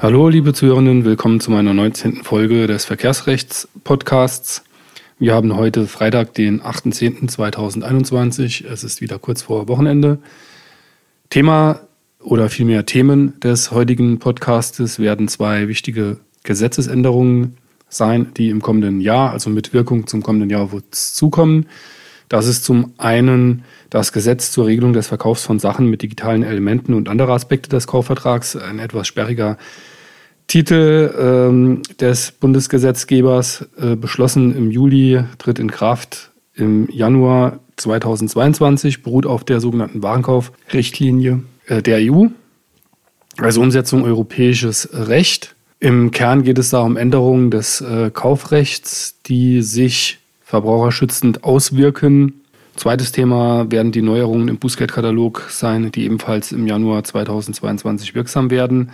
Hallo, 0.00 0.28
liebe 0.28 0.52
Zuhörerinnen, 0.52 1.04
willkommen 1.04 1.40
zu 1.40 1.50
meiner 1.50 1.74
19. 1.74 2.22
Folge 2.22 2.68
des 2.68 2.84
Verkehrsrechts-Podcasts. 2.84 4.62
Wir 5.18 5.34
haben 5.34 5.56
heute 5.56 5.88
Freitag, 5.88 6.34
den 6.34 6.62
8.10.2021. 6.62 8.64
Es 8.64 8.84
ist 8.84 9.00
wieder 9.00 9.18
kurz 9.18 9.42
vor 9.42 9.66
Wochenende. 9.66 10.20
Thema 11.30 11.80
oder 12.20 12.48
vielmehr 12.48 12.86
Themen 12.86 13.40
des 13.40 13.72
heutigen 13.72 14.20
Podcastes 14.20 15.00
werden 15.00 15.26
zwei 15.26 15.66
wichtige 15.66 16.18
Gesetzesänderungen 16.44 17.56
sein, 17.88 18.28
die 18.36 18.50
im 18.50 18.62
kommenden 18.62 19.00
Jahr, 19.00 19.32
also 19.32 19.50
mit 19.50 19.72
Wirkung 19.72 20.06
zum 20.06 20.22
kommenden 20.22 20.48
Jahr, 20.48 20.70
zukommen. 20.92 21.66
Das 22.28 22.46
ist 22.46 22.64
zum 22.64 22.92
einen 22.98 23.64
das 23.90 24.12
Gesetz 24.12 24.52
zur 24.52 24.66
Regelung 24.66 24.92
des 24.92 25.06
Verkaufs 25.06 25.44
von 25.44 25.58
Sachen 25.58 25.86
mit 25.86 26.02
digitalen 26.02 26.42
Elementen 26.42 26.94
und 26.94 27.08
andere 27.08 27.32
Aspekte 27.32 27.70
des 27.70 27.86
Kaufvertrags, 27.86 28.56
ein 28.56 28.78
etwas 28.78 29.06
sperriger 29.06 29.56
Titel 30.46 31.14
ähm, 31.18 31.82
des 32.00 32.32
Bundesgesetzgebers, 32.32 33.68
äh, 33.78 33.96
beschlossen 33.96 34.56
im 34.56 34.70
Juli, 34.70 35.22
tritt 35.38 35.58
in 35.58 35.70
Kraft 35.70 36.30
im 36.54 36.88
Januar 36.90 37.60
2022, 37.76 39.02
beruht 39.02 39.26
auf 39.26 39.44
der 39.44 39.60
sogenannten 39.60 40.02
Warenkaufrichtlinie 40.02 41.42
äh, 41.66 41.82
der 41.82 41.98
EU, 42.12 42.26
also 43.36 43.60
Umsetzung 43.60 44.04
europäisches 44.04 44.88
Recht. 44.92 45.54
Im 45.80 46.10
Kern 46.10 46.42
geht 46.42 46.58
es 46.58 46.70
da 46.70 46.80
um 46.80 46.96
Änderungen 46.96 47.50
des 47.50 47.80
äh, 47.80 48.10
Kaufrechts, 48.10 49.20
die 49.26 49.62
sich 49.62 50.18
verbraucherschützend 50.48 51.44
auswirken. 51.44 52.40
Zweites 52.74 53.12
Thema 53.12 53.70
werden 53.70 53.92
die 53.92 54.00
Neuerungen 54.00 54.48
im 54.48 54.56
Bußgeldkatalog 54.56 55.46
sein, 55.50 55.92
die 55.92 56.04
ebenfalls 56.04 56.52
im 56.52 56.66
Januar 56.66 57.04
2022 57.04 58.14
wirksam 58.14 58.50
werden, 58.50 58.90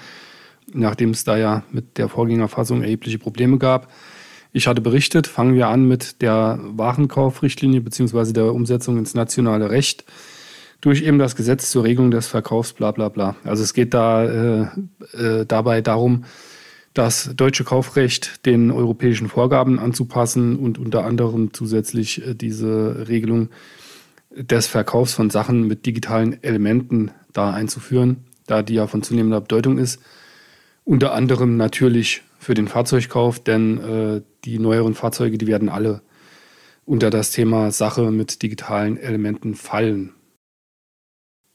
nachdem 0.73 1.11
es 1.11 1.23
da 1.23 1.37
ja 1.37 1.63
mit 1.71 1.97
der 1.97 2.09
Vorgängerfassung 2.09 2.83
erhebliche 2.83 3.21
Probleme 3.21 3.59
gab. 3.59 3.89
Ich 4.53 4.67
hatte 4.67 4.81
berichtet, 4.81 5.29
fangen 5.29 5.55
wir 5.55 5.69
an 5.69 5.87
mit 5.87 6.23
der 6.23 6.59
Warenkaufrichtlinie 6.61 7.83
bzw. 7.83 8.33
der 8.33 8.53
Umsetzung 8.53 8.99
ins 8.99 9.15
nationale 9.15 9.71
Recht 9.71 10.05
durch 10.81 11.03
eben 11.03 11.21
das 11.21 11.37
Gesetz 11.37 11.71
zur 11.71 11.85
Regelung 11.85 12.11
des 12.11 12.27
Verkaufs, 12.27 12.73
bla 12.73 12.91
bla 12.91 13.11
bla. 13.11 13.37
Also 13.45 13.63
es 13.63 13.75
geht 13.75 13.95
da 13.95 14.25
äh, 14.25 14.67
äh, 15.17 15.47
dabei 15.47 15.83
darum, 15.83 16.25
das 16.95 17.33
deutsche 17.35 17.65
Kaufrecht 17.65 18.47
den 18.47 18.71
europäischen 18.71 19.29
Vorgaben 19.29 19.79
anzupassen 19.79 20.57
und 20.57 20.79
unter 20.79 21.05
anderem 21.05 21.53
zusätzlich 21.53 22.27
äh, 22.27 22.35
diese 22.35 23.09
Regelung 23.09 23.51
des 24.31 24.67
Verkaufs 24.67 25.13
von 25.13 25.31
Sachen 25.31 25.67
mit 25.67 25.87
digitalen 25.87 26.43
Elementen 26.43 27.11
da 27.33 27.53
einzuführen, 27.53 28.25
da 28.47 28.63
die 28.63 28.75
ja 28.75 28.87
von 28.87 29.03
zunehmender 29.03 29.41
Bedeutung 29.41 29.79
ist. 29.79 30.01
Unter 30.85 31.15
anderem 31.15 31.57
natürlich 31.57 32.23
für 32.39 32.55
den 32.55 32.69
Fahrzeugkauf, 32.69 33.43
denn 33.43 33.79
äh, 33.79 34.23
die 34.45 34.59
neueren 34.59 34.95
Fahrzeuge, 34.95 35.39
die 35.39 35.47
werden 35.47 35.69
alle 35.69 36.03
unter 36.85 37.11
das 37.11 37.31
Thema 37.31 37.71
Sache 37.71 38.11
mit 38.11 38.43
digitalen 38.43 38.99
Elementen 38.99 39.55
fallen. 39.55 40.14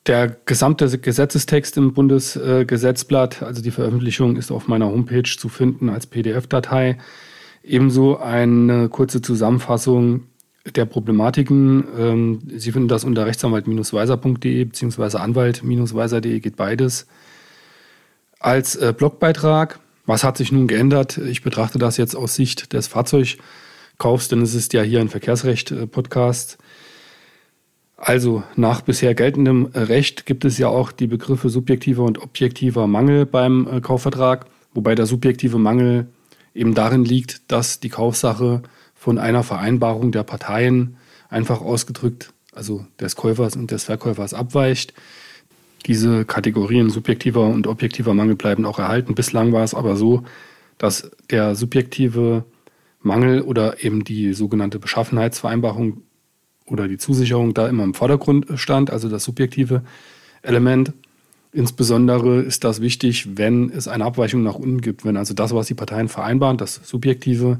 Der 0.10 0.36
gesamte 0.46 0.98
Gesetzestext 0.98 1.78
im 1.78 1.94
Bundesgesetzblatt, 1.94 3.44
also 3.44 3.62
die 3.62 3.70
Veröffentlichung, 3.70 4.38
ist 4.38 4.50
auf 4.50 4.68
meiner 4.68 4.88
Homepage 4.88 5.22
zu 5.22 5.50
finden 5.50 5.88
als 5.88 6.08
PDF-Datei. 6.08 6.98
Ebenso 7.62 8.18
eine 8.18 8.90
kurze 8.90 9.22
Zusammenfassung 9.22 10.24
der 10.76 10.86
Problematiken. 10.86 11.84
Ähm, 11.96 12.40
Sie 12.58 12.72
finden 12.72 12.88
das 12.88 13.04
unter 13.04 13.28
rechtsanwalt-weiser.de 13.28 14.66
bzw. 14.66 15.18
anwalt-weiser.de 15.20 16.40
geht 16.40 16.56
beides. 16.56 17.06
Als 18.40 18.78
äh, 18.78 18.96
Blogbeitrag, 18.98 19.80
was 20.08 20.24
hat 20.24 20.38
sich 20.38 20.52
nun 20.52 20.66
geändert? 20.66 21.20
Ich 21.20 21.44
betrachte 21.44 21.78
das 21.78 21.98
jetzt 21.98 22.16
aus 22.16 22.34
Sicht 22.34 22.74
des 22.74 22.88
Fahrzeugkaufs, 22.88 24.28
denn 24.28 24.42
es 24.42 24.56
ist 24.56 24.74
ja 24.74 24.82
hier 24.82 25.02
ein 25.02 25.10
Verkehrsrecht-Podcast. 25.10 26.58
Also 28.02 28.44
nach 28.56 28.80
bisher 28.80 29.14
geltendem 29.14 29.66
Recht 29.74 30.26
gibt 30.26 30.46
es 30.46 30.58
ja 30.58 30.70
auch 30.70 30.94
die 30.94 31.08
Begriffe 31.08 31.50
subjektiver 31.50 32.04
und 32.04 32.22
objektiver 32.22 32.88
Mangel 32.88 33.26
beim 33.26 33.68
äh, 33.68 33.82
Kaufvertrag, 33.82 34.46
wobei 34.74 34.96
der 34.96 35.06
subjektive 35.06 35.60
Mangel 35.60 36.08
eben 36.56 36.74
darin 36.74 37.04
liegt, 37.04 37.52
dass 37.52 37.82
die 37.82 37.90
Kaufsache 37.90 38.64
von 38.96 39.18
einer 39.18 39.44
Vereinbarung 39.44 40.14
der 40.14 40.24
Parteien 40.24 40.96
einfach 41.30 41.60
ausgedrückt, 41.60 42.32
also 42.54 42.86
des 43.02 43.18
Käufers 43.18 43.58
und 43.58 43.70
des 43.72 43.84
Verkäufers 43.84 44.34
abweicht. 44.34 44.94
Diese 45.86 46.24
Kategorien 46.24 46.90
subjektiver 46.90 47.48
und 47.48 47.68
objektiver 47.68 48.14
Mangel 48.14 48.36
bleiben 48.36 48.66
auch 48.66 48.80
erhalten. 48.80 49.14
Bislang 49.14 49.52
war 49.52 49.64
es 49.64 49.74
aber 49.74 49.98
so, 49.98 50.24
dass 50.78 51.12
der 51.30 51.54
subjektive 51.54 52.46
Mangel 53.02 53.42
oder 53.42 53.84
eben 53.84 54.06
die 54.06 54.34
sogenannte 54.34 54.80
Beschaffenheitsvereinbarung 54.80 56.04
oder 56.70 56.88
die 56.88 56.98
Zusicherung 56.98 57.54
da 57.54 57.68
immer 57.68 57.84
im 57.84 57.94
Vordergrund 57.94 58.48
stand, 58.56 58.92
also 58.92 59.10
das 59.10 59.24
subjektive 59.24 59.84
Element. 60.42 60.94
Insbesondere 61.52 62.42
ist 62.42 62.64
das 62.64 62.80
wichtig, 62.80 63.38
wenn 63.38 63.72
es 63.72 63.88
eine 63.88 64.06
Abweichung 64.06 64.44
nach 64.44 64.56
unten 64.56 64.82
gibt, 64.82 65.04
wenn 65.04 65.18
also 65.18 65.34
das, 65.34 65.54
was 65.54 65.68
die 65.68 65.74
Parteien 65.74 66.08
vereinbaren, 66.08 66.58
das 66.58 66.76
subjektive 66.76 67.60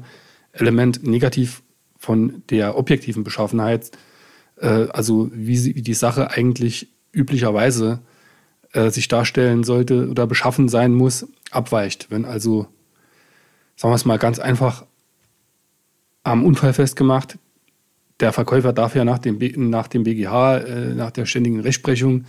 Element 0.52 1.02
negativ 1.02 1.62
von 1.98 2.42
der 2.50 2.78
objektiven 2.78 3.24
Beschaffenheit, 3.24 3.90
äh, 4.60 4.86
also 4.90 5.30
wie, 5.34 5.56
sie, 5.56 5.74
wie, 5.74 5.82
die 5.82 5.94
Sache 5.94 6.30
eigentlich 6.30 6.88
üblicherweise 7.12 8.00
äh, 8.72 8.90
sich 8.90 9.08
darstellen 9.08 9.64
sollte 9.64 10.08
oder 10.08 10.26
beschaffen 10.26 10.68
sein 10.68 10.94
muss, 10.94 11.26
abweicht. 11.50 12.06
Wenn 12.10 12.24
also, 12.24 12.68
sagen 13.76 13.92
wir 13.92 13.96
es 13.96 14.04
mal 14.04 14.18
ganz 14.18 14.38
einfach, 14.38 14.86
am 16.22 16.44
Unfall 16.44 16.72
festgemacht, 16.72 17.38
der 18.20 18.32
Verkäufer 18.32 18.72
darf 18.72 18.94
ja 18.94 19.04
nach 19.04 19.18
dem, 19.18 19.38
nach 19.70 19.88
dem 19.88 20.04
BGH, 20.04 20.58
äh, 20.58 20.94
nach 20.94 21.10
der 21.10 21.26
ständigen 21.26 21.60
Rechtsprechung 21.60 22.24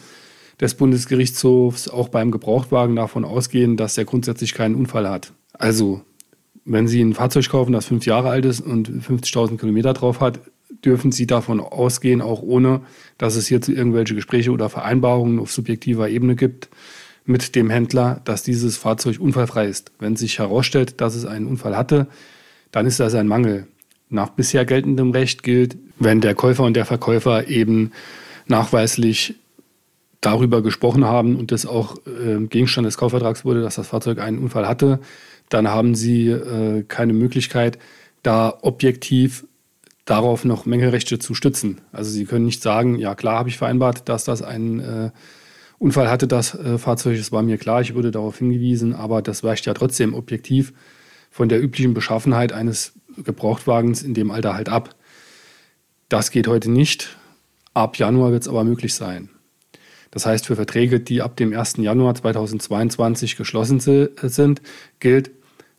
des 0.59 0.75
Bundesgerichtshofs 0.75 1.87
auch 1.87 2.09
beim 2.09 2.31
Gebrauchtwagen 2.31 2.95
davon 2.95 3.25
ausgehen, 3.25 3.77
dass 3.77 3.97
er 3.97 4.05
grundsätzlich 4.05 4.53
keinen 4.53 4.75
Unfall 4.75 5.09
hat. 5.09 5.33
Also, 5.53 6.01
wenn 6.65 6.87
Sie 6.87 7.01
ein 7.01 7.13
Fahrzeug 7.13 7.49
kaufen, 7.49 7.73
das 7.73 7.85
fünf 7.87 8.05
Jahre 8.05 8.29
alt 8.29 8.45
ist 8.45 8.61
und 8.61 8.89
50.000 8.89 9.57
Kilometer 9.57 9.93
drauf 9.93 10.19
hat, 10.19 10.39
dürfen 10.85 11.11
Sie 11.11 11.27
davon 11.27 11.59
ausgehen, 11.59 12.21
auch 12.21 12.41
ohne, 12.41 12.81
dass 13.17 13.35
es 13.35 13.47
hierzu 13.47 13.71
irgendwelche 13.71 14.15
Gespräche 14.15 14.51
oder 14.51 14.69
Vereinbarungen 14.69 15.39
auf 15.39 15.51
subjektiver 15.51 16.09
Ebene 16.09 16.35
gibt 16.35 16.69
mit 17.25 17.55
dem 17.55 17.69
Händler, 17.69 18.21
dass 18.23 18.43
dieses 18.43 18.77
Fahrzeug 18.77 19.19
unfallfrei 19.19 19.67
ist. 19.67 19.91
Wenn 19.99 20.15
sich 20.15 20.39
herausstellt, 20.39 21.01
dass 21.01 21.15
es 21.15 21.25
einen 21.25 21.47
Unfall 21.47 21.75
hatte, 21.75 22.07
dann 22.71 22.85
ist 22.85 22.99
das 22.99 23.15
ein 23.15 23.27
Mangel. 23.27 23.67
Nach 24.11 24.29
bisher 24.29 24.65
geltendem 24.65 25.11
Recht 25.11 25.41
gilt, 25.41 25.77
wenn 25.97 26.21
der 26.21 26.35
Käufer 26.35 26.63
und 26.63 26.75
der 26.75 26.85
Verkäufer 26.85 27.47
eben 27.47 27.91
nachweislich 28.45 29.35
darüber 30.19 30.61
gesprochen 30.61 31.05
haben 31.05 31.35
und 31.35 31.51
das 31.51 31.65
auch 31.65 31.95
äh, 32.05 32.45
Gegenstand 32.45 32.85
des 32.85 32.97
Kaufvertrags 32.97 33.43
wurde, 33.43 33.61
dass 33.61 33.75
das 33.75 33.87
Fahrzeug 33.87 34.19
einen 34.19 34.37
Unfall 34.37 34.67
hatte, 34.67 34.99
dann 35.49 35.67
haben 35.67 35.95
sie 35.95 36.27
äh, 36.27 36.83
keine 36.83 37.13
Möglichkeit, 37.13 37.79
da 38.21 38.53
objektiv 38.61 39.45
darauf 40.05 40.45
noch 40.45 40.65
Mängelrechte 40.65 41.17
zu 41.17 41.33
stützen. 41.33 41.81
Also 41.91 42.11
sie 42.11 42.25
können 42.25 42.45
nicht 42.45 42.61
sagen, 42.61 42.97
ja 42.99 43.15
klar 43.15 43.39
habe 43.39 43.49
ich 43.49 43.57
vereinbart, 43.57 44.09
dass 44.09 44.25
das 44.25 44.41
ein 44.41 44.79
äh, 44.79 45.11
Unfall 45.79 46.09
hatte, 46.09 46.27
das 46.27 46.53
äh, 46.53 46.77
Fahrzeug, 46.77 47.17
es 47.17 47.31
war 47.31 47.41
mir 47.41 47.57
klar, 47.57 47.81
ich 47.81 47.95
wurde 47.95 48.11
darauf 48.11 48.37
hingewiesen, 48.37 48.93
aber 48.93 49.21
das 49.21 49.43
weicht 49.43 49.65
ja 49.65 49.73
trotzdem 49.73 50.13
objektiv 50.13 50.73
von 51.31 51.49
der 51.49 51.63
üblichen 51.63 51.93
Beschaffenheit 51.93 52.51
eines 52.51 52.93
Gebrauchtwagens 53.17 54.03
in 54.03 54.13
dem 54.13 54.31
Alter 54.31 54.53
halt 54.53 54.69
ab. 54.69 54.95
Das 56.09 56.31
geht 56.31 56.47
heute 56.47 56.69
nicht. 56.69 57.17
Ab 57.73 57.97
Januar 57.97 58.31
wird 58.31 58.41
es 58.41 58.47
aber 58.47 58.63
möglich 58.63 58.93
sein. 58.93 59.29
Das 60.11 60.25
heißt, 60.25 60.45
für 60.45 60.57
Verträge, 60.57 60.99
die 60.99 61.21
ab 61.21 61.37
dem 61.37 61.57
1. 61.57 61.77
Januar 61.77 62.15
2022 62.15 63.37
geschlossen 63.37 63.79
sind, 63.79 64.61
gilt, 64.99 65.31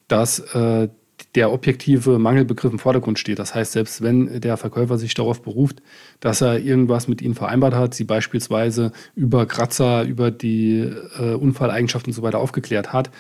dass 0.08 0.38
äh, 0.54 0.88
der 1.34 1.52
objektive 1.52 2.18
Mangelbegriff 2.18 2.72
im 2.72 2.78
Vordergrund 2.78 3.18
steht. 3.18 3.38
Das 3.38 3.54
heißt, 3.54 3.72
selbst 3.72 4.02
wenn 4.02 4.40
der 4.40 4.56
Verkäufer 4.56 4.98
sich 4.98 5.14
darauf 5.14 5.42
beruft, 5.42 5.82
dass 6.20 6.40
er 6.40 6.58
irgendwas 6.58 7.08
mit 7.08 7.22
Ihnen 7.22 7.34
vereinbart 7.34 7.74
hat, 7.74 7.94
Sie 7.94 8.04
beispielsweise 8.04 8.92
über 9.14 9.46
Kratzer, 9.46 10.02
über 10.04 10.30
die 10.30 10.90
äh, 11.18 11.34
Unfalleigenschaften 11.34 12.12
und 12.12 12.14
so 12.14 12.38
aufgeklärt 12.38 12.92
hat, 12.92 13.10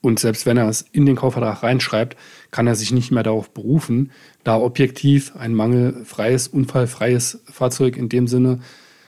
und 0.00 0.20
selbst 0.20 0.46
wenn 0.46 0.56
er 0.56 0.68
es 0.68 0.82
in 0.92 1.06
den 1.06 1.16
Kaufvertrag 1.16 1.62
reinschreibt, 1.62 2.16
kann 2.50 2.66
er 2.66 2.76
sich 2.76 2.92
nicht 2.92 3.10
mehr 3.10 3.24
darauf 3.24 3.50
berufen, 3.50 4.12
da 4.44 4.56
objektiv 4.56 5.34
ein 5.36 5.54
mangelfreies, 5.54 6.48
unfallfreies 6.48 7.42
Fahrzeug 7.50 7.96
in 7.96 8.08
dem 8.08 8.28
Sinne 8.28 8.60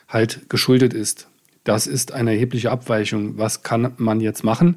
halt 0.09 0.49
geschuldet 0.49 0.93
ist. 0.93 1.29
Das 1.63 1.87
ist 1.87 2.13
eine 2.13 2.33
erhebliche 2.33 2.71
Abweichung. 2.71 3.39
Was 3.39 3.63
kann 3.63 3.93
man 3.99 4.21
jetzt 4.21 4.43
machen 4.43 4.77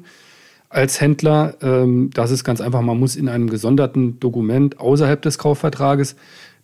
als 0.68 1.00
Händler? 1.00 1.56
Ähm, 1.60 2.10
das 2.14 2.30
ist 2.30 2.44
ganz 2.44 2.60
einfach, 2.60 2.82
man 2.82 2.98
muss 2.98 3.16
in 3.16 3.28
einem 3.28 3.50
gesonderten 3.50 4.20
Dokument 4.20 4.78
außerhalb 4.78 5.20
des 5.20 5.38
Kaufvertrages 5.38 6.14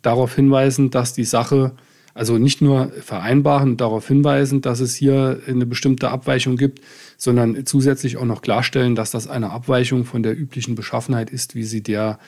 darauf 0.03 0.35
hinweisen, 0.35 0.91
dass 0.91 1.13
die 1.13 1.25
Sache 1.25 1.73
Also 2.21 2.37
nicht 2.37 2.61
nur 2.61 2.93
vereinbaren 3.01 3.71
und 3.71 3.81
darauf 3.81 4.07
hinweisen, 4.07 4.61
dass 4.61 4.81
es 4.81 4.95
hier 4.95 5.41
eine 5.47 5.65
bestimmte 5.65 6.11
Abweichung 6.11 6.59
gibt, 6.59 6.83
sondern 7.17 7.65
zusätzlich 7.65 8.19
auch 8.19 8.27
noch 8.27 8.43
klarstellen, 8.43 8.95
dass 8.95 9.11
das 9.11 9.27
eine 9.27 9.49
Abweichung 9.49 10.05
von 10.05 10.23
der 10.23 10.39
üblichen 10.39 10.75
Beschaffenheit 10.75 11.31
ist, 11.31 11.55
wie 11.55 11.63
sie 11.63 11.83
der 11.83 12.19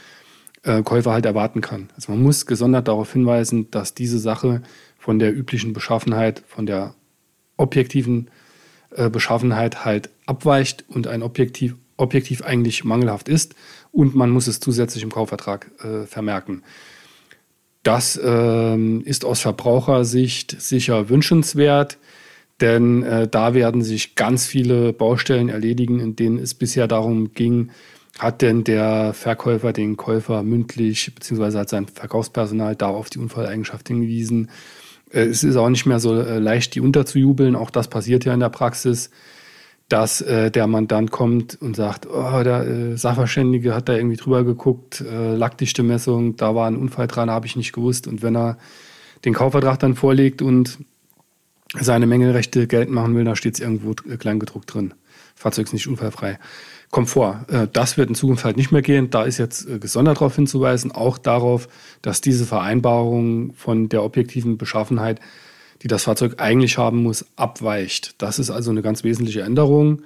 äh, 0.63 0.83
Käufer 0.83 1.13
halt 1.13 1.27
erwarten 1.27 1.61
kann. 1.61 1.91
Also 1.95 2.11
man 2.11 2.23
muss 2.23 2.47
gesondert 2.47 2.89
darauf 2.89 3.13
hinweisen, 3.13 3.71
dass 3.71 3.93
diese 3.93 4.19
Sache 4.19 4.63
von 4.99 5.19
der 5.19 5.37
üblichen 5.37 5.75
Beschaffenheit, 5.75 6.43
von 6.47 6.65
der 6.65 6.95
objektiven 7.59 8.31
äh, 8.93 9.11
Beschaffenheit 9.11 9.85
halt 9.85 10.09
abweicht 10.25 10.87
und 10.89 11.07
ein 11.07 11.23
objektiv, 11.23 11.77
objektiv 11.99 12.41
eigentlich 12.41 12.83
mangelhaft 12.85 13.29
ist 13.29 13.55
und 13.91 14.15
man 14.15 14.31
muss 14.31 14.47
es 14.47 14.59
zusätzlich 14.59 15.03
im 15.03 15.13
Kaufvertrag 15.13 15.71
äh, 15.85 16.07
vermerken. 16.07 16.63
Das 17.83 18.21
ähm, 18.23 19.03
ist 19.05 19.25
aus 19.25 19.41
Verbrauchersicht 19.41 20.61
sicher 20.61 21.09
wünschenswert, 21.09 21.99
denn 22.61 23.03
äh, 23.03 23.27
da 23.27 23.55
werden 23.55 23.83
sich 23.83 24.15
ganz 24.15 24.47
viele 24.47 24.93
Baustellen 24.93 25.49
erledigen, 25.49 25.99
in 25.99 26.15
denen 26.15 26.39
es 26.39 26.55
bisher 26.55 26.87
darum 26.87 27.35
ging, 27.35 27.71
hat 28.19 28.43
denn 28.43 28.63
der 28.63 29.15
Verkäufer 29.15 29.73
den 29.73 29.97
Käufer 29.97 30.43
mündlich 30.43 31.13
bzw. 31.15 31.59
hat 31.59 31.69
sein 31.71 31.89
Verkaufspersonal 31.89 32.77
da 32.77 32.89
auf 32.89 33.11
die 33.11 33.19
Unfalleigenschaft 33.19 33.89
hingewiesen. 33.89 34.51
Äh, 35.11 35.23
es 35.23 35.43
ist 35.43 35.57
auch 35.57 35.69
nicht 35.69 35.87
mehr 35.87 35.99
so 35.99 36.21
äh, 36.21 36.39
leicht, 36.39 36.77
die 36.77 36.81
unterzujubeln. 36.81 37.57
Auch 37.57 37.71
das 37.71 37.89
passiert 37.89 38.25
ja 38.25 38.33
in 38.33 38.41
der 38.41 38.49
Praxis, 38.51 39.11
dass 39.93 40.23
äh, 40.23 40.51
der 40.51 40.67
Mandant 40.67 41.11
kommt 41.11 41.61
und 41.61 41.77
sagt, 41.77 42.07
oh, 42.07 42.43
der 42.43 42.67
äh, 42.67 42.97
Sachverständige 42.97 43.75
hat 43.75 43.91
da 43.91 43.95
irgendwie 43.95 44.17
drüber 44.17 44.43
geguckt, 44.43 45.03
äh, 45.03 45.35
Lackdichte-Messung, 45.35 46.37
da 46.37 46.55
war 46.55 46.67
ein 46.67 46.77
Unfall 46.77 47.09
dran, 47.09 47.31
habe 47.31 47.47
ich 47.47 47.57
nicht 47.57 47.75
gewusst. 47.75 48.07
Und 48.07 48.23
wenn 48.23 48.35
er 48.35 48.57
den 49.27 49.35
Kaufvertrag 49.35 49.79
dann 49.81 49.95
vorlegt 49.95 50.41
und 50.41 50.79
seine 51.79 52.07
Mängelrechte 52.07 52.67
geltend 52.67 52.95
machen 52.95 53.15
will, 53.15 53.25
da 53.25 53.37
steht 53.37 53.55
es 53.55 53.61
irgendwo 53.61 53.93
kleingedruckt 53.93 54.73
drin. 54.73 54.95
Fahrzeug 55.35 55.67
ist 55.67 55.75
nicht 55.75 55.89
unfallfrei. 55.89 56.39
Komfort. 56.91 57.45
Äh, 57.49 57.69
das 57.71 57.99
wird 57.99 58.09
in 58.09 58.15
Zukunft 58.15 58.47
halt 58.47 58.57
nicht 58.57 58.73
mehr 58.73 58.83
gehen. 58.83 59.11
Da 59.11 59.25
ist 59.25 59.37
jetzt 59.37 59.69
äh, 59.69 59.79
gesondert 59.79 60.17
darauf 60.17 60.35
hinzuweisen, 60.35 60.91
auch 60.91 61.19
darauf, 61.19 61.69
dass 62.01 62.23
diese 62.23 62.47
Vereinbarung 62.47 63.53
von 63.53 63.91
der 63.91 64.05
objektiven 64.05 64.57
Beschaffenheit, 64.57 65.21
die 65.83 65.89
das 65.89 66.05
Fahrzeug 66.05 66.35
eigentlich 66.39 66.79
haben 66.79 67.03
muss, 67.03 67.25
abweicht. 67.37 68.15
Das 68.19 68.39
ist 68.39 68.51
also 68.51 68.71
eine 68.71 68.83
ganz 68.83 69.05
wesentliche 69.05 69.43
Änderung. 69.43 70.03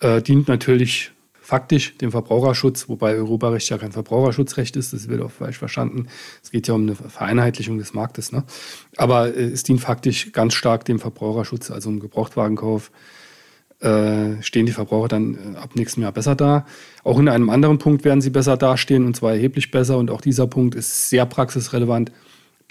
Äh, 0.00 0.22
dient 0.22 0.48
natürlich 0.48 1.12
faktisch 1.40 1.98
dem 1.98 2.12
Verbraucherschutz, 2.12 2.88
wobei 2.88 3.14
Europarecht 3.14 3.68
ja 3.68 3.76
kein 3.76 3.90
Verbraucherschutzrecht 3.90 4.76
ist, 4.76 4.92
das 4.92 5.08
wird 5.08 5.20
auch 5.20 5.30
falsch 5.30 5.58
verstanden. 5.58 6.06
Es 6.42 6.52
geht 6.52 6.68
ja 6.68 6.74
um 6.74 6.82
eine 6.82 6.94
Vereinheitlichung 6.94 7.78
des 7.78 7.94
Marktes. 7.94 8.30
Ne? 8.30 8.44
Aber 8.96 9.34
äh, 9.34 9.42
es 9.42 9.64
dient 9.64 9.80
faktisch 9.80 10.32
ganz 10.32 10.54
stark 10.54 10.84
dem 10.84 11.00
Verbraucherschutz, 11.00 11.70
also 11.70 11.88
um 11.88 12.00
Gebrauchtwagenkauf 12.00 12.92
äh, 13.80 14.40
stehen 14.42 14.66
die 14.66 14.72
Verbraucher 14.72 15.08
dann 15.08 15.34
äh, 15.34 15.58
ab 15.58 15.70
nächstem 15.74 16.04
Jahr 16.04 16.12
besser 16.12 16.36
da. 16.36 16.64
Auch 17.02 17.18
in 17.18 17.28
einem 17.28 17.50
anderen 17.50 17.78
Punkt 17.78 18.04
werden 18.04 18.20
sie 18.20 18.30
besser 18.30 18.56
dastehen 18.56 19.04
und 19.04 19.16
zwar 19.16 19.32
erheblich 19.32 19.72
besser. 19.72 19.98
Und 19.98 20.10
auch 20.10 20.20
dieser 20.20 20.46
Punkt 20.46 20.76
ist 20.76 21.10
sehr 21.10 21.26
praxisrelevant. 21.26 22.12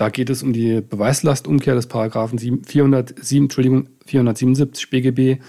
Da 0.02 0.10
geht 0.10 0.32
es 0.32 0.42
um 0.42 0.52
die 0.52 0.82
Beweislastumkehr 0.82 1.76
des 1.76 1.86
Paragraphen 1.86 2.40
407, 2.40 3.44
Entschuldigung, 3.44 3.88
477 4.08 4.90
BGB. 4.90 5.40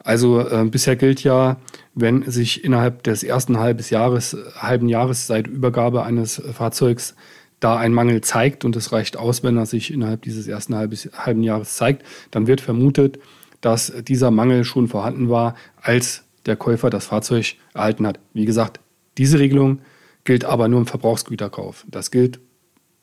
Also 0.00 0.40
äh, 0.40 0.64
bisher 0.64 0.96
gilt 0.96 1.22
ja, 1.22 1.56
wenn 1.94 2.28
sich 2.28 2.64
innerhalb 2.64 3.04
des 3.04 3.22
ersten 3.22 3.60
halbes 3.60 3.90
Jahres, 3.90 4.36
halben 4.56 4.88
Jahres 4.88 5.28
seit 5.28 5.46
Übergabe 5.46 6.02
eines 6.02 6.42
Fahrzeugs 6.52 7.14
da 7.60 7.76
ein 7.76 7.92
Mangel 7.92 8.22
zeigt 8.22 8.64
und 8.64 8.74
es 8.74 8.90
reicht 8.90 9.16
aus, 9.16 9.44
wenn 9.44 9.56
er 9.56 9.66
sich 9.66 9.92
innerhalb 9.92 10.22
dieses 10.22 10.48
ersten 10.48 10.74
halbes, 10.74 11.08
halben 11.16 11.44
Jahres 11.44 11.76
zeigt, 11.76 12.04
dann 12.32 12.48
wird 12.48 12.60
vermutet, 12.60 13.20
dass 13.60 13.92
dieser 14.02 14.32
Mangel 14.32 14.64
schon 14.64 14.88
vorhanden 14.88 15.28
war, 15.28 15.54
als 15.80 16.24
der 16.44 16.56
Käufer 16.56 16.90
das 16.90 17.06
Fahrzeug 17.06 17.54
erhalten 17.72 18.04
hat. 18.04 18.18
Wie 18.34 18.46
gesagt, 18.46 18.80
diese 19.16 19.38
Regelung 19.38 19.78
gilt 20.24 20.44
aber 20.44 20.66
nur 20.66 20.80
im 20.80 20.86
Verbrauchsgüterkauf. 20.86 21.86
Das 21.88 22.10
gilt 22.10 22.40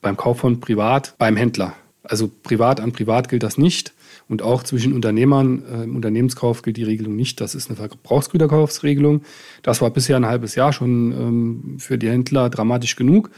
beim 0.00 0.16
Kauf 0.16 0.38
von 0.40 0.60
Privat 0.60 1.14
beim 1.18 1.36
Händler. 1.36 1.74
Also 2.02 2.30
privat 2.42 2.80
an 2.80 2.92
privat 2.92 3.28
gilt 3.28 3.42
das 3.42 3.58
nicht. 3.58 3.92
Und 4.28 4.42
auch 4.42 4.62
zwischen 4.62 4.92
Unternehmern 4.92 5.62
äh, 5.70 5.84
im 5.84 5.96
Unternehmenskauf 5.96 6.62
gilt 6.62 6.76
die 6.76 6.84
Regelung 6.84 7.16
nicht. 7.16 7.40
Das 7.40 7.54
ist 7.54 7.68
eine 7.68 7.76
Verbrauchsgüterkaufsregelung. 7.76 9.22
Das 9.62 9.80
war 9.80 9.90
bisher 9.90 10.16
ein 10.16 10.26
halbes 10.26 10.54
Jahr 10.54 10.72
schon 10.72 11.12
ähm, 11.12 11.76
für 11.78 11.98
die 11.98 12.08
Händler 12.08 12.50
dramatisch 12.50 12.96
genug 12.96 13.30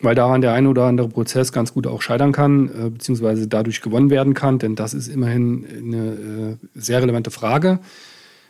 weil 0.00 0.14
daran 0.14 0.40
der 0.40 0.52
ein 0.52 0.66
oder 0.66 0.84
andere 0.84 1.08
Prozess 1.08 1.52
ganz 1.52 1.72
gut 1.72 1.86
auch 1.86 2.02
scheitern 2.02 2.32
kann, 2.32 2.68
äh, 2.68 2.90
beziehungsweise 2.90 3.48
dadurch 3.48 3.80
gewonnen 3.80 4.10
werden 4.10 4.34
kann, 4.34 4.58
denn 4.58 4.74
das 4.74 4.94
ist 4.94 5.08
immerhin 5.08 5.66
eine 5.66 6.58
äh, 6.62 6.66
sehr 6.74 7.02
relevante 7.02 7.30
Frage. 7.30 7.78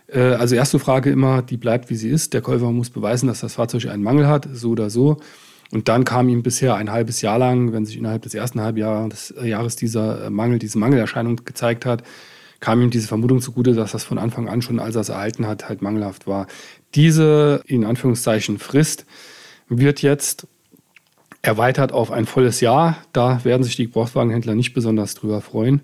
Äh, 0.08 0.20
also 0.20 0.54
erste 0.54 0.78
Frage 0.78 1.10
immer, 1.10 1.42
die 1.42 1.56
bleibt 1.56 1.90
wie 1.90 1.96
sie 1.96 2.10
ist. 2.10 2.34
Der 2.34 2.40
Käufer 2.40 2.70
muss 2.70 2.90
beweisen, 2.90 3.26
dass 3.26 3.40
das 3.40 3.54
Fahrzeug 3.54 3.86
einen 3.86 4.02
Mangel 4.02 4.26
hat, 4.26 4.48
so 4.52 4.70
oder 4.70 4.90
so. 4.90 5.19
Und 5.74 5.88
dann 5.88 6.04
kam 6.04 6.28
ihm 6.28 6.44
bisher 6.44 6.76
ein 6.76 6.90
halbes 6.90 7.20
Jahr 7.20 7.38
lang, 7.38 7.72
wenn 7.72 7.84
sich 7.84 7.96
innerhalb 7.96 8.22
des 8.22 8.32
ersten 8.32 8.60
Halbjahres 8.60 9.32
des 9.34 9.44
Jahres 9.44 9.74
dieser 9.74 10.30
Mangel, 10.30 10.60
diese 10.60 10.78
Mangelerscheinung 10.78 11.40
gezeigt 11.44 11.84
hat, 11.84 12.04
kam 12.60 12.80
ihm 12.80 12.90
diese 12.90 13.08
Vermutung 13.08 13.40
zugute, 13.40 13.74
dass 13.74 13.90
das 13.90 14.04
von 14.04 14.16
Anfang 14.16 14.48
an 14.48 14.62
schon, 14.62 14.78
als 14.78 14.94
er 14.94 15.00
es 15.00 15.08
erhalten 15.08 15.48
hat, 15.48 15.68
halt 15.68 15.82
mangelhaft 15.82 16.28
war. 16.28 16.46
Diese, 16.94 17.60
in 17.66 17.84
Anführungszeichen, 17.84 18.58
Frist 18.58 19.04
wird 19.68 20.00
jetzt 20.00 20.46
erweitert 21.42 21.92
auf 21.92 22.12
ein 22.12 22.24
volles 22.24 22.60
Jahr. 22.60 22.96
Da 23.12 23.44
werden 23.44 23.64
sich 23.64 23.74
die 23.74 23.86
Gebrauchtwagenhändler 23.86 24.54
nicht 24.54 24.74
besonders 24.74 25.14
drüber 25.14 25.40
freuen. 25.40 25.80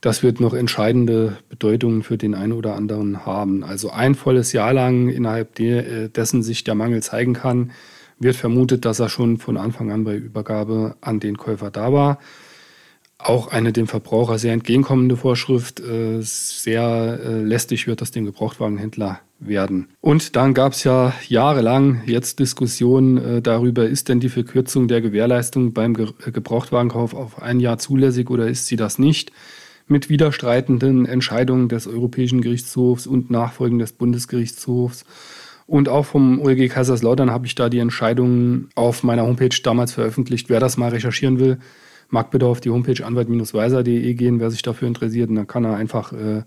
Das 0.00 0.22
wird 0.22 0.40
noch 0.40 0.54
entscheidende 0.54 1.36
Bedeutungen 1.50 2.02
für 2.02 2.16
den 2.16 2.34
einen 2.34 2.52
oder 2.52 2.76
anderen 2.76 3.26
haben. 3.26 3.62
Also 3.62 3.90
ein 3.90 4.14
volles 4.14 4.52
Jahr 4.52 4.72
lang, 4.72 5.10
innerhalb 5.10 5.60
äh, 5.60 6.08
dessen 6.08 6.42
sich 6.42 6.64
der 6.64 6.74
Mangel 6.74 7.02
zeigen 7.02 7.34
kann, 7.34 7.72
wird 8.20 8.36
vermutet, 8.36 8.84
dass 8.84 8.98
er 9.00 9.08
schon 9.08 9.38
von 9.38 9.56
Anfang 9.56 9.90
an 9.92 10.04
bei 10.04 10.16
Übergabe 10.16 10.96
an 11.00 11.20
den 11.20 11.38
Käufer 11.38 11.70
da 11.70 11.92
war. 11.92 12.18
Auch 13.20 13.48
eine 13.48 13.72
dem 13.72 13.88
Verbraucher 13.88 14.38
sehr 14.38 14.52
entgegenkommende 14.52 15.16
Vorschrift. 15.16 15.80
Äh, 15.80 16.20
sehr 16.20 17.18
äh, 17.20 17.42
lästig 17.42 17.88
wird 17.88 18.00
das 18.00 18.12
dem 18.12 18.24
Gebrauchtwagenhändler 18.24 19.20
werden. 19.40 19.88
Und 20.00 20.36
dann 20.36 20.54
gab 20.54 20.72
es 20.72 20.84
ja 20.84 21.12
jahrelang 21.26 22.02
jetzt 22.06 22.38
Diskussionen 22.38 23.16
äh, 23.18 23.42
darüber, 23.42 23.86
ist 23.86 24.08
denn 24.08 24.20
die 24.20 24.28
Verkürzung 24.28 24.86
der 24.86 25.00
Gewährleistung 25.00 25.72
beim 25.72 25.94
Ge 25.94 26.08
Gebrauchtwagenkauf 26.32 27.12
auf 27.12 27.42
ein 27.42 27.58
Jahr 27.58 27.78
zulässig 27.78 28.30
oder 28.30 28.48
ist 28.48 28.66
sie 28.66 28.76
das 28.76 29.00
nicht? 29.00 29.32
Mit 29.88 30.08
widerstreitenden 30.08 31.06
Entscheidungen 31.06 31.68
des 31.68 31.86
Europäischen 31.86 32.40
Gerichtshofs 32.40 33.06
und 33.06 33.30
Nachfolgen 33.30 33.78
des 33.78 33.92
Bundesgerichtshofs. 33.92 35.04
Und 35.68 35.90
auch 35.90 36.06
vom 36.06 36.40
OLG 36.40 36.70
Kaiserslautern 36.70 37.30
habe 37.30 37.44
ich 37.44 37.54
da 37.54 37.68
die 37.68 37.78
Entscheidungen 37.78 38.70
auf 38.74 39.02
meiner 39.02 39.24
Homepage 39.24 39.54
damals 39.62 39.92
veröffentlicht. 39.92 40.48
Wer 40.48 40.60
das 40.60 40.78
mal 40.78 40.88
recherchieren 40.88 41.38
will, 41.38 41.58
mag 42.08 42.30
bitte 42.30 42.46
auf 42.46 42.62
die 42.62 42.70
Homepage 42.70 43.04
anwalt-weiser.de 43.04 44.14
gehen, 44.14 44.40
wer 44.40 44.50
sich 44.50 44.62
dafür 44.62 44.88
interessiert. 44.88 45.28
Und 45.28 45.36
dann 45.36 45.46
kann 45.46 45.66
er 45.66 45.76
einfach 45.76 46.14
äh, 46.14 46.42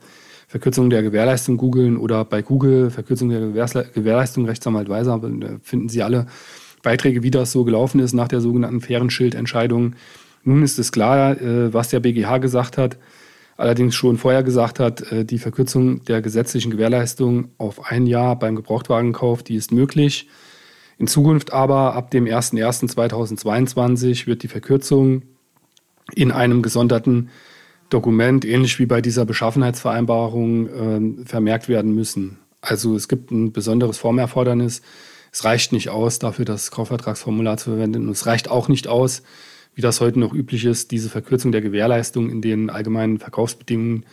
Verkürzung 0.48 0.90
der 0.90 1.04
Gewährleistung 1.04 1.58
googeln 1.58 1.98
oder 1.98 2.26
bei 2.26 2.42
Google 2.42 2.90
Verkürzung 2.90 3.30
der 3.30 3.42
Gewährleistung 3.94 4.46
Rechtsanwalt 4.46 4.90
Weiser, 4.90 5.22
da 5.22 5.50
finden 5.62 5.88
Sie 5.88 6.02
alle 6.02 6.26
Beiträge, 6.82 7.22
wie 7.22 7.30
das 7.30 7.52
so 7.52 7.64
gelaufen 7.64 8.00
ist 8.00 8.14
nach 8.14 8.28
der 8.28 8.42
sogenannten 8.42 8.82
fairen 8.82 9.12
Schildentscheidung. 9.12 9.94
Nun 10.44 10.64
ist 10.64 10.80
es 10.80 10.92
klar, 10.92 11.40
äh, 11.40 11.72
was 11.72 11.90
der 11.90 12.00
BGH 12.00 12.40
gesagt 12.40 12.80
hat, 12.80 12.98
allerdings 13.62 13.96
schon 13.96 14.18
vorher 14.18 14.44
gesagt 14.44 14.80
hat, 14.80 15.12
äh, 15.12 15.24
die 15.24 15.38
Verkürzung 15.38 16.04
der 16.06 16.22
gesetzlichen 16.22 16.72
Gewährleistung 16.72 17.50
auf 17.58 17.92
ein 17.92 18.08
Jahr 18.08 18.38
beim 18.38 18.56
Gebrauchtwagenkauf, 18.56 19.44
die 19.44 19.56
ist 19.56 19.72
möglich. 19.72 20.28
In 20.98 21.08
Zukunft 21.08 21.54
aber 21.54 21.96
ab 21.96 22.12
dem 22.12 22.26
01.01.2022 22.26 24.28
wird 24.28 24.44
die 24.44 24.48
Verkürzung 24.48 25.24
in 26.16 26.32
einem 26.32 26.62
gesonderten 26.62 27.30
Dokument, 27.90 28.46
ähnlich 28.46 28.80
wie 28.80 28.88
bei 28.88 29.02
dieser 29.02 29.26
Beschaffenheitsvereinbarung, 29.26 31.22
äh, 31.22 31.26
vermerkt 31.26 31.70
werden 31.70 31.94
müssen. 31.94 32.40
Also 32.62 32.96
es 32.96 33.08
gibt 33.08 33.32
ein 33.32 33.52
besonderes 33.52 34.00
Formerfordernis. 34.00 34.82
Es 35.32 35.44
reicht 35.44 35.72
nicht 35.72 35.90
aus, 35.90 36.20
dafür 36.20 36.46
das 36.46 36.72
Kaufvertragsformular 36.72 37.58
zu 37.58 37.72
verwenden. 37.72 38.08
Und 38.08 38.14
es 38.14 38.26
reicht 38.26 38.50
auch 38.50 38.70
nicht 38.70 38.88
aus, 38.88 39.22
wie 39.74 39.82
das 39.82 40.02
heute 40.02 40.20
noch 40.20 40.34
üblich 40.34 40.66
ist, 40.66 40.92
diese 40.92 41.10
Verkürzung 41.10 41.52
der 41.52 41.62
Gewährleistung 41.62 42.30
in 42.30 42.42
den 42.42 42.70
allgemeinen 42.70 43.20
Verkaufsbedingungen, 43.20 44.06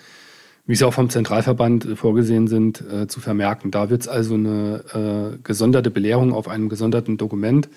wie 0.66 0.76
sie 0.76 0.84
auch 0.84 0.94
vom 0.94 1.10
Zentralverband 1.10 1.84
äh, 1.84 1.96
vorgesehen 1.96 2.46
sind, 2.46 2.82
äh, 2.82 3.08
zu 3.08 3.20
vermerken. 3.20 3.70
Da 3.70 3.90
wird 3.90 4.02
es 4.02 4.08
also 4.08 4.34
eine 4.34 5.34
äh, 5.34 5.38
gesonderte 5.42 5.90
Belehrung 5.90 6.32
auf 6.32 6.48
einem 6.48 6.68
gesonderten 6.68 7.16
Dokument 7.16 7.68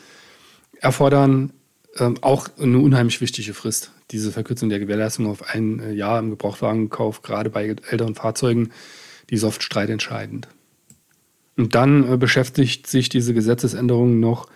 erfordern. 0.79 1.53
Ähm, 1.97 2.15
auch 2.21 2.47
eine 2.57 2.79
unheimlich 2.79 3.19
wichtige 3.19 3.53
Frist, 3.53 3.91
diese 4.11 4.31
Verkürzung 4.31 4.69
der 4.69 4.79
Gewährleistung 4.79 5.27
auf 5.27 5.43
ein 5.53 5.79
äh, 5.79 5.91
Jahr 5.91 6.19
im 6.19 6.29
Gebrauchtwagenkauf, 6.29 7.21
gerade 7.21 7.49
bei 7.49 7.75
älteren 7.89 8.15
Fahrzeugen, 8.15 8.69
die 9.29 9.35
ist 9.35 9.43
oft 9.43 9.61
streitentscheidend. 9.63 10.47
Und 11.57 11.75
dann 11.75 12.13
äh, 12.13 12.17
beschäftigt 12.17 12.87
sich 12.87 13.09
diese 13.09 13.33
Gesetzesänderung 13.33 14.19
noch 14.19 14.47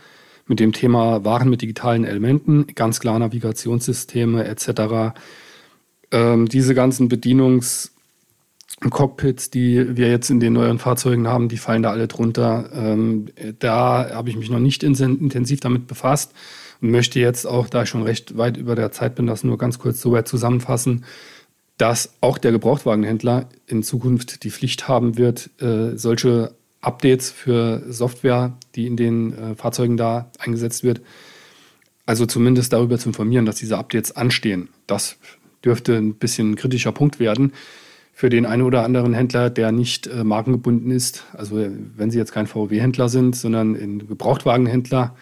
mit 0.48 0.60
dem 0.60 0.74
Thema 0.74 1.26
Waren 1.26 1.50
mit 1.50 1.62
digitalen 1.62 2.06
Elementen, 2.06 2.68
ganz 2.76 3.00
klar 3.00 3.18
Navigationssysteme 3.18 4.46
etc. 4.46 5.18
Ähm, 6.12 6.48
diese 6.48 6.76
ganzen 6.76 7.10
Bedienungscockpits, 7.10 9.50
die 9.50 9.98
wir 9.98 10.10
jetzt 10.10 10.30
in 10.30 10.40
den 10.40 10.54
neuen 10.54 10.78
Fahrzeugen 10.80 11.28
haben, 11.28 11.50
die 11.50 11.58
fallen 11.58 11.84
da 11.84 11.92
alle 11.92 12.08
drunter. 12.08 12.70
Ähm, 12.74 13.28
da 13.60 14.10
habe 14.12 14.30
ich 14.30 14.38
mich 14.38 14.50
noch 14.50 14.60
nicht 14.60 14.84
intensiv 14.84 15.60
damit 15.62 15.88
befasst 15.88 16.34
und 16.82 16.92
möchte 16.92 17.20
jetzt 17.20 17.48
auch, 17.48 17.68
da 17.68 17.84
ich 17.84 17.90
schon 17.90 18.04
recht 18.04 18.38
weit 18.38 18.58
über 18.58 18.76
der 18.76 18.92
Zeit 18.92 19.16
bin, 19.16 19.28
das 19.28 19.44
nur 19.44 19.58
ganz 19.58 19.80
kurz 19.80 20.02
so 20.02 20.12
weit 20.12 20.28
zusammenfassen, 20.28 21.06
dass 21.78 22.14
auch 22.22 22.38
der 22.38 22.52
Gebrauchtwagenhändler 22.52 23.50
in 23.68 23.84
Zukunft 23.84 24.44
die 24.44 24.52
Pflicht 24.52 24.88
haben 24.88 25.18
wird, 25.18 25.50
äh, 25.62 25.98
solche 25.98 26.54
Updates 26.86 27.32
für 27.32 27.84
Software, 27.92 28.54
die 28.76 28.88
in 28.88 28.98
den 28.98 29.34
äh, 29.34 29.56
Fahrzeugen 29.56 29.98
da 29.98 30.30
eingesetzt 30.40 30.84
wird, 30.84 31.02
also 32.06 32.26
zumindest 32.26 32.74
darüber 32.74 32.98
zu 32.98 33.10
informieren, 33.10 33.46
dass 33.46 33.56
diese 33.56 33.78
Updates 33.78 34.16
anstehen. 34.16 34.70
Das 34.88 35.18
dürfte 35.64 35.96
ein 35.96 36.14
bisschen 36.14 36.52
ein 36.52 36.56
kritischer 36.56 36.92
Punkt 36.92 37.20
werden 37.20 37.54
für 38.14 38.30
den 38.30 38.46
einen 38.46 38.62
oder 38.62 38.84
anderen 38.84 39.14
Händler, 39.14 39.50
der 39.50 39.72
nicht 39.72 40.08
äh, 40.08 40.24
markengebunden 40.24 40.92
ist. 40.92 41.26
Also 41.34 41.68
wenn 41.98 42.12
Sie 42.12 42.18
jetzt 42.18 42.32
kein 42.32 42.48
VW-Händler 42.48 43.10
sind, 43.10 43.36
sondern 43.36 43.76
ein 43.76 44.08
Gebrauchtwagenhändler, 44.08 45.16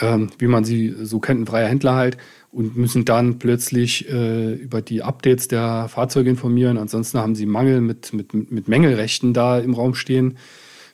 ähm, 0.00 0.30
wie 0.38 0.46
man 0.46 0.64
sie 0.64 0.94
so 1.02 1.20
kennt, 1.20 1.40
ein 1.40 1.46
freier 1.46 1.68
Händler 1.68 1.94
halt, 1.94 2.16
und 2.52 2.76
müssen 2.76 3.04
dann 3.04 3.38
plötzlich 3.38 4.08
äh, 4.08 4.54
über 4.54 4.82
die 4.82 5.02
Updates 5.02 5.48
der 5.48 5.86
Fahrzeuge 5.88 6.30
informieren. 6.30 6.78
Ansonsten 6.78 7.18
haben 7.18 7.34
sie 7.34 7.46
Mangel 7.46 7.80
mit, 7.80 8.12
mit, 8.12 8.34
mit 8.50 8.66
Mängelrechten 8.66 9.32
da 9.32 9.58
im 9.58 9.74
Raum 9.74 9.94
stehen. 9.94 10.36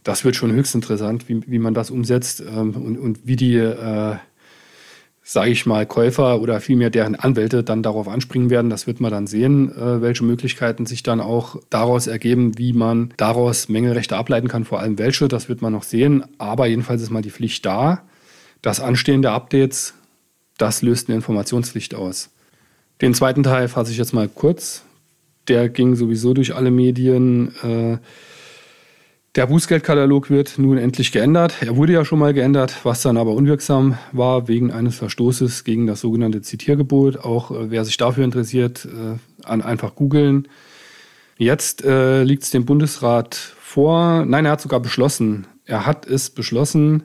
Das 0.04 0.24
wird 0.24 0.36
schon 0.36 0.52
höchst 0.52 0.74
interessant, 0.74 1.28
wie, 1.28 1.40
wie 1.46 1.58
man 1.58 1.74
das 1.74 1.90
umsetzt 1.90 2.40
ähm, 2.40 2.74
und, 2.76 2.98
und 2.98 3.26
wie 3.26 3.36
die, 3.36 3.56
äh, 3.56 4.16
sage 5.22 5.50
ich 5.50 5.64
mal, 5.64 5.86
Käufer 5.86 6.42
oder 6.42 6.60
vielmehr 6.60 6.90
deren 6.90 7.14
Anwälte 7.14 7.64
dann 7.64 7.82
darauf 7.82 8.06
anspringen 8.06 8.50
werden. 8.50 8.70
Das 8.70 8.86
wird 8.86 9.00
man 9.00 9.10
dann 9.10 9.26
sehen, 9.26 9.72
äh, 9.72 10.02
welche 10.02 10.24
Möglichkeiten 10.24 10.84
sich 10.84 11.02
dann 11.02 11.20
auch 11.20 11.56
daraus 11.70 12.06
ergeben, 12.06 12.58
wie 12.58 12.74
man 12.74 13.14
daraus 13.16 13.70
Mängelrechte 13.70 14.16
ableiten 14.16 14.48
kann, 14.48 14.64
vor 14.64 14.80
allem 14.80 14.98
welche, 14.98 15.26
das 15.26 15.48
wird 15.48 15.62
man 15.62 15.72
noch 15.72 15.84
sehen. 15.84 16.22
Aber 16.36 16.66
jedenfalls 16.66 17.00
ist 17.00 17.10
mal 17.10 17.22
die 17.22 17.30
Pflicht 17.30 17.64
da. 17.64 18.02
Das 18.62 18.80
Anstehen 18.80 19.22
der 19.22 19.32
Updates 19.32 19.94
das 20.58 20.82
löst 20.82 21.08
eine 21.08 21.16
Informationspflicht 21.16 21.94
aus. 21.94 22.30
Den 23.00 23.14
zweiten 23.14 23.42
Teil 23.42 23.68
fasse 23.68 23.92
ich 23.92 23.98
jetzt 23.98 24.14
mal 24.14 24.28
kurz. 24.28 24.82
Der 25.48 25.68
ging 25.68 25.94
sowieso 25.96 26.34
durch 26.34 26.54
alle 26.54 26.70
Medien. 26.70 27.54
Äh, 27.62 27.98
der 29.34 29.46
Bußgeldkatalog 29.46 30.30
wird 30.30 30.58
nun 30.58 30.78
endlich 30.78 31.12
geändert. 31.12 31.56
Er 31.60 31.76
wurde 31.76 31.92
ja 31.92 32.06
schon 32.06 32.18
mal 32.18 32.32
geändert, 32.32 32.74
was 32.84 33.02
dann 33.02 33.18
aber 33.18 33.32
unwirksam 33.32 33.98
war 34.12 34.48
wegen 34.48 34.72
eines 34.72 34.96
Verstoßes 34.96 35.64
gegen 35.64 35.86
das 35.86 36.00
sogenannte 36.00 36.40
Zitiergebot. 36.40 37.18
Auch 37.18 37.50
äh, 37.50 37.70
wer 37.70 37.84
sich 37.84 37.98
dafür 37.98 38.24
interessiert, 38.24 38.86
äh, 38.86 39.46
einfach 39.46 39.94
googeln. 39.94 40.48
Jetzt 41.38 41.84
liegt 41.84 42.44
es 42.44 42.50
dem 42.50 42.64
Bundesrat 42.64 43.34
vor. 43.34 44.24
Nein, 44.24 44.46
er 44.46 44.52
hat 44.52 44.62
sogar 44.62 44.80
beschlossen. 44.80 45.46
Er 45.66 45.84
hat 45.84 46.06
es 46.06 46.30
beschlossen. 46.30 47.02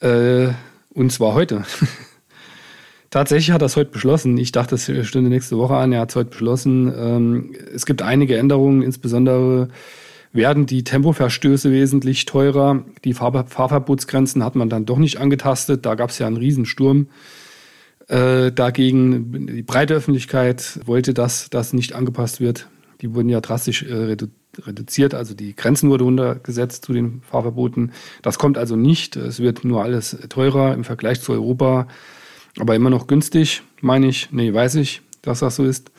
Äh, 0.00 0.48
und 0.90 1.12
zwar 1.12 1.34
heute. 1.34 1.64
Tatsächlich 3.10 3.52
hat 3.52 3.62
er 3.62 3.66
es 3.66 3.76
heute 3.76 3.92
beschlossen. 3.92 4.36
Ich 4.38 4.50
dachte, 4.50 4.74
es 4.74 4.90
stünde 5.06 5.30
nächste 5.30 5.56
Woche 5.56 5.76
an. 5.76 5.92
Er 5.92 6.00
hat 6.00 6.10
es 6.10 6.16
heute 6.16 6.30
beschlossen. 6.30 6.92
Ähm, 6.96 7.54
es 7.72 7.86
gibt 7.86 8.02
einige 8.02 8.36
Änderungen, 8.36 8.82
insbesondere 8.82 9.68
werden 10.32 10.66
die 10.66 10.82
Tempoverstöße 10.82 11.70
wesentlich 11.70 12.24
teurer. 12.24 12.84
Die 13.04 13.14
Fahr 13.14 13.46
Fahrverbotsgrenzen 13.46 14.42
hat 14.42 14.56
man 14.56 14.68
dann 14.68 14.84
doch 14.84 14.98
nicht 14.98 15.18
angetastet. 15.20 15.86
Da 15.86 15.94
gab 15.94 16.10
es 16.10 16.18
ja 16.18 16.26
einen 16.26 16.36
Riesensturm. 16.36 17.06
Äh, 18.08 18.50
dagegen, 18.50 19.46
die 19.46 19.62
breite 19.62 19.94
Öffentlichkeit 19.94 20.80
wollte, 20.84 21.14
dass 21.14 21.48
das 21.50 21.72
nicht 21.72 21.94
angepasst 21.94 22.40
wird. 22.40 22.68
Die 23.00 23.14
wurden 23.14 23.28
ja 23.28 23.40
drastisch 23.40 23.84
äh, 23.84 23.94
redu 23.94 24.26
reduziert, 24.66 25.14
also 25.14 25.34
die 25.34 25.54
Grenzen 25.54 25.90
wurden 25.90 26.04
runtergesetzt 26.04 26.84
zu 26.84 26.92
den 26.92 27.22
Fahrverboten. 27.22 27.92
Das 28.22 28.38
kommt 28.38 28.58
also 28.58 28.76
nicht. 28.76 29.16
Es 29.16 29.40
wird 29.40 29.64
nur 29.64 29.82
alles 29.82 30.16
teurer 30.28 30.74
im 30.74 30.84
Vergleich 30.84 31.20
zu 31.20 31.32
Europa 31.32 31.86
aber 32.60 32.74
immer 32.74 32.90
noch 32.90 33.06
günstig, 33.06 33.62
meine 33.80 34.06
ich. 34.06 34.28
Nee, 34.30 34.52
weiß 34.52 34.76
ich, 34.76 35.02
dass 35.22 35.40
das 35.40 35.56
so 35.56 35.64
ist. 35.64 35.90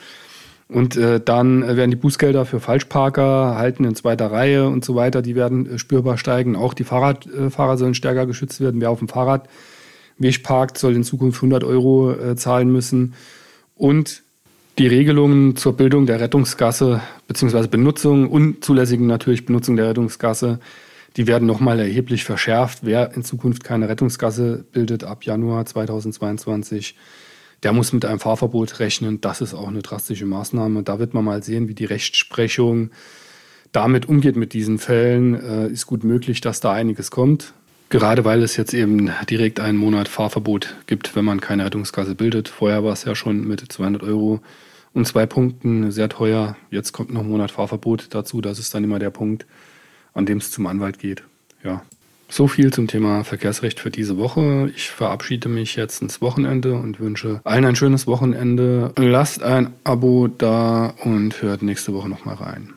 Und 0.67 0.97
äh, 0.97 1.19
dann 1.23 1.61
werden 1.77 1.91
die 1.91 1.97
Bußgelder 1.97 2.45
für 2.45 2.59
Falschparker, 2.59 3.55
Halten 3.55 3.83
in 3.83 3.93
zweiter 3.93 4.31
Reihe 4.31 4.67
und 4.67 4.83
so 4.83 4.95
weiter, 4.95 5.21
die 5.21 5.35
werden 5.35 5.69
äh, 5.69 5.77
spürbar 5.77 6.17
steigen. 6.17 6.55
Auch 6.55 6.73
die 6.73 6.83
Fahrradfahrer 6.83 7.73
äh, 7.73 7.77
sollen 7.77 7.93
stärker 7.93 8.25
geschützt 8.25 8.61
werden. 8.61 8.81
Wer 8.81 8.89
auf 8.89 8.99
dem 8.99 9.07
Fahrradweg 9.07 10.41
parkt, 10.43 10.79
soll 10.79 10.95
in 10.95 11.03
Zukunft 11.03 11.37
100 11.37 11.63
Euro 11.63 12.13
äh, 12.13 12.35
zahlen 12.35 12.71
müssen. 12.71 13.13
Und 13.75 14.23
die 14.77 14.87
Regelungen 14.87 15.55
zur 15.55 15.77
Bildung 15.77 16.05
der 16.05 16.19
Rettungsgasse 16.19 17.01
bzw. 17.27 17.67
Benutzung, 17.67 18.29
unzulässigen 18.29 19.07
natürlich 19.07 19.45
Benutzung 19.45 19.75
der 19.77 19.89
Rettungsgasse, 19.89 20.59
die 21.15 21.27
werden 21.27 21.47
nochmal 21.47 21.79
erheblich 21.79 22.25
verschärft. 22.25 22.79
Wer 22.81 23.13
in 23.15 23.23
Zukunft 23.23 23.63
keine 23.63 23.87
Rettungsgasse 23.87 24.65
bildet 24.71 25.05
ab 25.05 25.23
Januar 25.23 25.65
2022, 25.65 26.95
der 27.63 27.71
muss 27.71 27.93
mit 27.93 28.03
einem 28.03 28.19
Fahrverbot 28.19 28.79
rechnen. 28.79 29.21
Das 29.21 29.39
ist 29.39 29.53
auch 29.53 29.69
eine 29.69 29.81
drastische 29.81 30.25
Maßnahme. 30.25 30.83
Da 30.83 30.99
wird 30.99 31.13
man 31.13 31.23
mal 31.23 31.41
sehen, 31.41 31.69
wie 31.69 31.73
die 31.73 31.85
Rechtsprechung 31.85 32.91
damit 33.71 34.09
umgeht 34.09 34.35
mit 34.35 34.51
diesen 34.53 34.77
Fällen. 34.77 35.35
Äh, 35.35 35.67
ist 35.69 35.87
gut 35.87 36.03
möglich, 36.03 36.41
dass 36.41 36.59
da 36.59 36.73
einiges 36.73 37.11
kommt. 37.11 37.53
Gerade 37.89 38.25
weil 38.25 38.43
es 38.43 38.57
jetzt 38.57 38.73
eben 38.73 39.11
direkt 39.29 39.59
einen 39.59 39.77
Monat 39.77 40.09
Fahrverbot 40.09 40.75
gibt, 40.85 41.15
wenn 41.15 41.23
man 41.23 41.39
keine 41.39 41.65
Rettungsgasse 41.65 42.15
bildet. 42.15 42.49
Vorher 42.49 42.83
war 42.83 42.93
es 42.93 43.05
ja 43.05 43.15
schon 43.15 43.47
mit 43.47 43.61
200 43.71 44.03
Euro 44.03 44.41
und 44.95 45.05
zwei 45.05 45.27
Punkten 45.27 45.91
sehr 45.91 46.09
teuer. 46.09 46.55
Jetzt 46.71 46.91
kommt 46.91 47.13
noch 47.13 47.21
ein 47.21 47.29
Monat 47.29 47.51
Fahrverbot 47.51 48.07
dazu. 48.09 48.41
Das 48.41 48.57
ist 48.57 48.73
dann 48.73 48.83
immer 48.83 48.97
der 48.97 49.11
Punkt 49.11 49.45
an 50.15 50.25
dem 50.25 50.39
es 50.39 50.49
zum 50.49 50.65
Anwalt 50.65 50.97
geht. 50.97 51.23
Ja. 51.63 51.83
So 52.27 52.47
viel 52.47 52.73
zum 52.73 52.87
Thema 52.87 53.23
Verkehrsrecht 53.23 53.79
für 53.79 53.91
diese 53.91 54.17
Woche. 54.17 54.71
Ich 54.75 54.89
verabschiede 54.89 55.47
mich 55.47 55.75
jetzt 55.75 56.01
ins 56.01 56.21
Wochenende 56.21 56.73
und 56.73 56.99
wünsche 56.99 57.39
allen 57.43 57.65
ein 57.65 57.75
schönes 57.75 58.07
Wochenende. 58.07 58.93
Lasst 58.97 59.43
ein 59.43 59.73
Abo 59.83 60.27
da 60.27 60.95
und 61.03 61.43
hört 61.43 61.61
nächste 61.61 61.93
Woche 61.93 62.09
nochmal 62.09 62.35
rein. 62.35 62.73